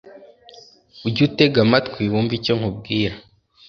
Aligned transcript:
Ujyutega 1.07 1.57
amatwi 1.65 2.01
wumve 2.11 2.33
icyonkubwira 2.39 3.13